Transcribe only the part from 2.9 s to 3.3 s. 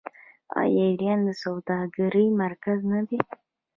نه دی؟